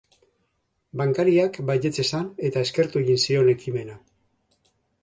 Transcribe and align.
Bankariak 1.01 1.59
baietz 1.69 1.93
esan, 2.07 2.27
eta 2.51 2.65
eskertu 2.69 3.05
egin 3.07 3.25
zion 3.27 3.55
ekimena. 3.57 4.03